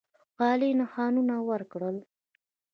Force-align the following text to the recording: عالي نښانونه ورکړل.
عالي 0.39 0.69
نښانونه 0.79 1.35
ورکړل. 1.49 1.97